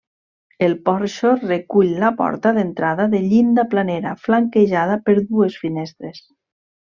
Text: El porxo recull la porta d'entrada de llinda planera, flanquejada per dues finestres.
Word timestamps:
El 0.67 0.71
porxo 0.87 1.33
recull 1.41 1.91
la 2.05 2.09
porta 2.23 2.53
d'entrada 2.57 3.07
de 3.13 3.21
llinda 3.29 3.65
planera, 3.77 4.15
flanquejada 4.27 4.97
per 5.11 5.17
dues 5.21 5.59
finestres. 5.67 6.23